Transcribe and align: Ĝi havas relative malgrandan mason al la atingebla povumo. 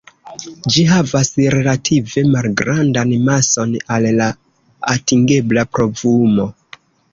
Ĝi 0.75 0.85
havas 0.91 1.29
relative 1.55 2.23
malgrandan 2.37 3.13
mason 3.29 3.77
al 3.99 4.09
la 4.23 4.31
atingebla 4.97 5.69
povumo. 5.81 6.51